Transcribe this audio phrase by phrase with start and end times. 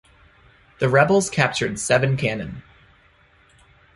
[0.79, 2.63] The rebels captured seven cannon.